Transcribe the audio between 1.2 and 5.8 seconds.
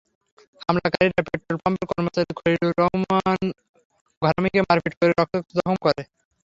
পেট্রলপাম্পের কর্মচারী খলিলুর রহমান ঘরামিকে মারপিট করে রক্তাক্ত জখম